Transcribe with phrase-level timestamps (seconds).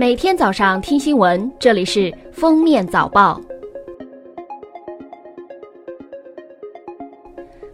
[0.00, 3.38] 每天早上听新闻，这里是封面早报。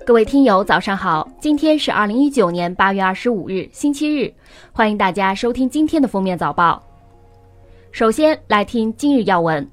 [0.04, 1.28] 各位听友，早上好！
[1.38, 4.34] 今天是二零一九年八月二十五日，星期日，
[4.72, 6.82] 欢迎大家收听今天的封面早报。
[7.92, 9.64] 首先来听今日要闻。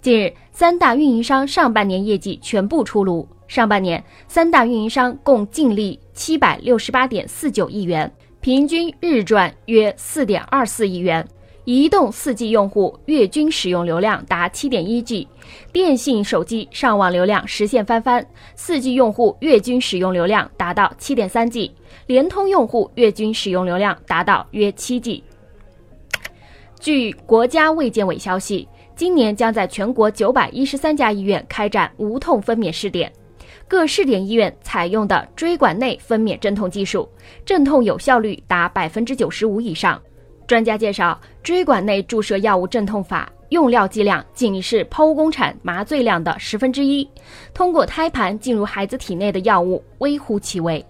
[0.00, 3.28] 近日，三大运营商上半年业绩全部出炉。
[3.48, 11.28] 上半年，三大运营商共净利七百六十八点四九亿元，平均日赚约四点二四亿元。
[11.64, 15.28] 移动四 G 用户月均使用流量达七点一 G，
[15.72, 18.26] 电信手机上网流量实现翻番，
[18.56, 21.70] 四 G 用户月均使用流量达到七点三 G，
[22.06, 25.22] 联通用户月均使用流量达到约七 G。
[26.80, 28.66] 据国家卫健委消息，
[28.96, 33.12] 今年将在全国九百一十三家医院开展无痛分娩试点，
[33.68, 37.08] 各试点医院采用的椎管内分娩镇痛技术，
[37.44, 40.02] 镇痛有效率达百分之九十五以上。
[40.46, 47.08] 专家介绍，椎管内注射药物镇痛法用料剂量仅是剖宫产麻醉量的十分之一，
[47.54, 50.84] 通过胎盘进入孩子体内的药物微乎其微。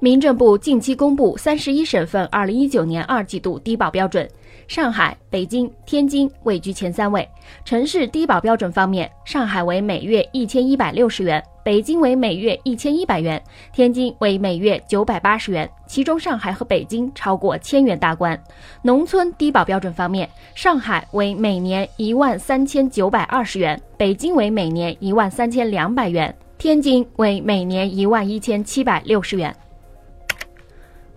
[0.00, 4.28] 民政部近期公布三十一省份二零一九年二季度低保标准，
[4.68, 7.28] 上海、北京、天津位居前三位。
[7.64, 13.42] 城市低保标准方面，上海为每月一千一百六十元，北京为每月一千一百元，
[13.74, 15.68] 天津为每月九百八十元。
[15.86, 18.42] 其中，上海和北京超过千元大关。
[18.80, 29.54] 农村低保标准方面，上海为每年一万三千九百二十元，北京为每年一万三千两百元，天津为每年一万一千七百六十元。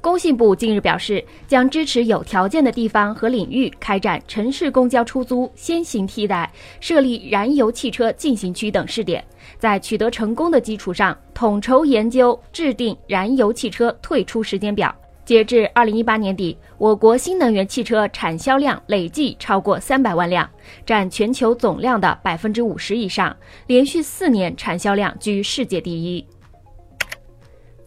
[0.02, 9.24] 工信部近日表示，将支持有条件的地方和领域开展城市公交出租先行替代、设立燃油汽车进行区等试点，
[9.60, 14.94] 在取得成功的基础上，统筹研究制定燃油汽车退出时间表。
[15.24, 20.50] 截至二零一八年底，我国新能源汽车产销量累计超过三百万辆，
[20.84, 26.26] 占全球总量的百分之五十以上，连续四年产销量居世界第一。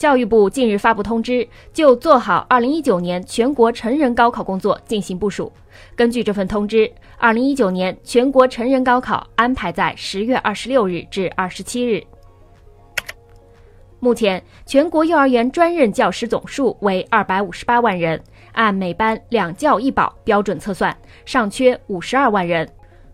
[0.04, 5.50] 教育部近日发布通知，就做好2019年全国成人高考工作进行部署。
[5.97, 12.04] 根据这份通知，2019年全国成人高考安排在10月26日至27日。
[13.98, 18.22] 目前，全国幼儿园专任教师总数为258万人，
[18.53, 20.94] 按每班两教一保标准测算，
[21.25, 22.69] 尚缺52万人。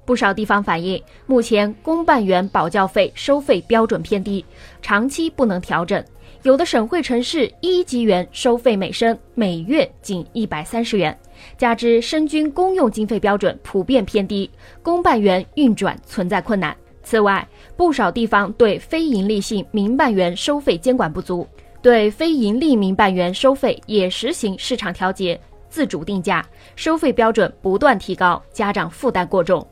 [0.05, 4.45] 不少地方反映，目前公办园保教费收费标准偏低，
[4.83, 6.05] 长期不能调整。
[6.43, 11.17] 有的省会城市一级园收费每生每月仅一百三十元，
[11.59, 14.51] 加之生均公用经费标准普遍偏低，
[14.83, 16.75] 公办园运转存在困难。
[17.03, 17.47] 此外，
[17.77, 21.47] 不少地方对非营利性民办园收费监管不足，
[21.83, 26.43] 对非营利民办园收费也实行市场调节、自主定价，
[26.75, 29.67] 收费标准不断提高，家长负担过重。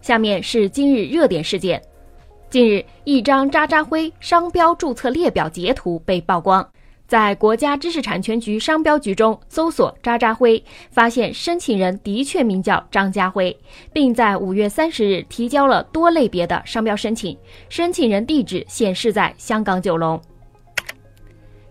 [0.00, 1.82] 下面是今日热点事件。
[2.50, 6.66] 近日，一张渣渣辉商标注册列表截图被曝光。
[7.06, 13.54] 在国家知识产权局商标局中搜索“渣渣辉”，发现申请人的确名叫张家辉，
[13.92, 17.36] 并在五月三十日提交了多类别的商标申请。
[17.68, 20.18] 申请人地址显示在香港九龙。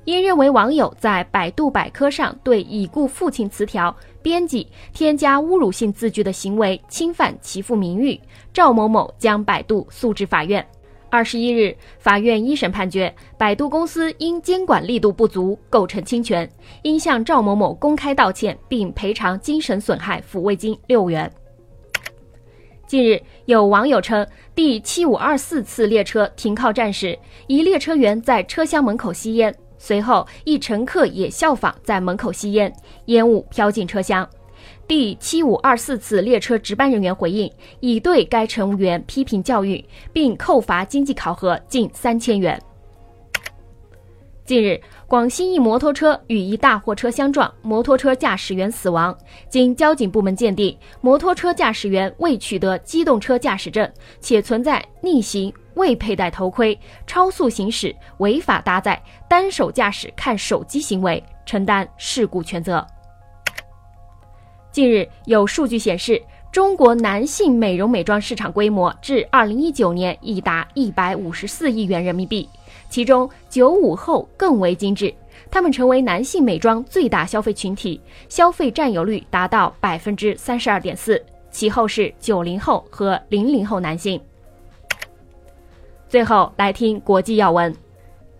[0.07, 8.17] 因认为网友在百度百科上对已故父亲词条编辑添加侮辱性字句的行为侵犯其父名誉，
[8.53, 10.65] 赵某某将百度诉至法院。
[11.09, 16.49] 二十一日，法院一审判决，百度公司因监管力度不足，构成侵权，
[16.83, 21.29] 应向赵某某公开道歉，并赔偿精神损害抚慰金六元。
[22.87, 24.25] 近日，有网友称，
[24.55, 29.53] 第七五二四次列车停靠站时，一列车员在车厢门口吸烟。
[29.77, 32.73] 随后，一乘客也效仿在门口吸烟，
[33.05, 34.27] 烟雾飘进车厢。
[34.87, 42.61] 第七五二四次列车值班人员回应，已对该乘务员批评教育，并扣罚经济考核近三千元。
[44.47, 49.13] 近日，广西一摩托车与一大货车相撞，摩托车驾驶员死亡。
[49.49, 53.91] 经交警部门鉴定，摩托车驾驶员未取得机动车驾驶证，
[54.21, 55.53] 且存在逆行。
[55.73, 58.99] 未佩戴头盔、超速行驶、违法搭载、
[59.29, 62.87] 单手驾驶看手机行为，承担事故全责。
[64.71, 66.21] 近日有数据显示，
[66.53, 72.47] 中国男性美容美妆市场规模至二零一九年已达一百五十四亿元人民币，
[72.89, 75.13] 其中九五后更为精致，
[75.51, 77.99] 他们成为男性美妆最大消费群体，
[78.29, 84.19] 消费占有率达到百分之三十二点四，其后是九零后和零零后男性。
[86.07, 87.75] 最后来听国际要闻。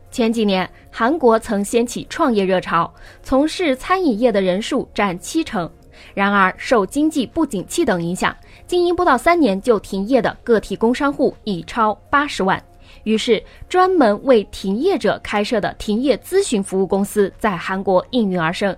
[0.10, 2.92] 前几年，韩国曾掀起创业热潮，
[3.22, 5.70] 从事餐饮业的人数占七成。
[6.14, 8.36] 然而，受经济不景气等影响，
[8.66, 12.64] 经营不到三年就停业的个体工商户已超八十万。
[13.08, 18.76] 于是，专门为停业者开设的停业咨询服务公司在韩国应运而生。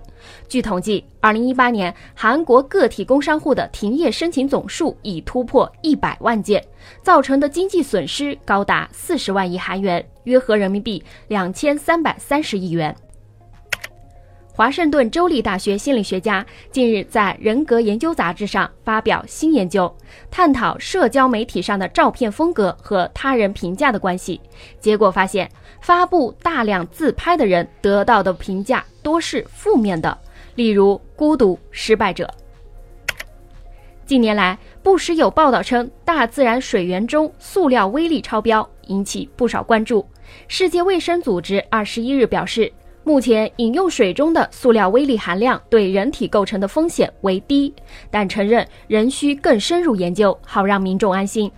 [0.47, 6.63] 据统计，二零一八年韩国个体工商户的停业申请总数已突破一百万件，
[7.01, 12.95] 造成的经济损失高达四十万亿韩元，约合人民币两千三百三十亿元。
[14.59, 19.89] 华盛顿州立大学心理学家近日在《人格研究》杂志上发表新研究，
[20.29, 24.41] 探讨社交媒体上的照片风格和他人评价的关系。
[24.77, 30.19] 结果发现，发布大量自拍的人得到的评价多是负面的，
[30.55, 32.29] 例如孤独、失败者。
[34.05, 40.05] 近年来，不时有报道称大自然水源中塑料微粒超标，引起不少关注。
[40.49, 42.69] 世界卫生组织二十一日表示。
[43.09, 47.73] 目前饮用水中的塑料微粒含量对人体构成的风险为低，
[48.11, 51.51] 但承认仍需更深入研究，好让民众安心。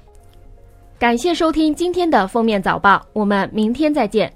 [0.98, 4.32] 感谢收听今天的封面早报，我们明天再见。